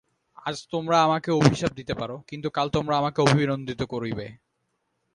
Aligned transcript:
আজ 0.45 0.57
তোমরা 0.71 0.97
আমাকে 1.03 1.29
অভিশাপ 1.31 1.71
দিতে 1.73 1.93
পার, 1.93 2.11
কিন্তু 2.27 2.47
কাল 2.49 2.67
তোমরা 2.69 2.95
আমাকে 2.97 3.19
অভিনন্দিত 3.21 3.81
করিবে। 3.83 4.27